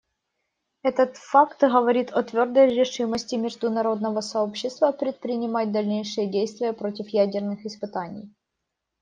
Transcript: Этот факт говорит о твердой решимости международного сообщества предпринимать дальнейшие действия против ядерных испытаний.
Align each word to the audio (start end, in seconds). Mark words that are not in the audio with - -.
Этот 0.81 1.17
факт 1.17 1.61
говорит 1.61 2.11
о 2.11 2.23
твердой 2.23 2.69
решимости 2.69 3.35
международного 3.35 4.21
сообщества 4.21 4.91
предпринимать 4.91 5.71
дальнейшие 5.71 6.25
действия 6.25 6.73
против 6.73 7.09
ядерных 7.09 7.67
испытаний. 7.67 8.33